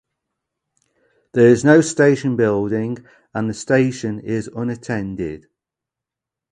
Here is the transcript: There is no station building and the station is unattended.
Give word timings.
There 1.33 1.45
is 1.47 1.63
no 1.63 1.81
station 1.81 2.35
building 2.35 3.05
and 3.35 3.47
the 3.47 3.53
station 3.53 4.19
is 4.21 4.47
unattended. 4.47 5.45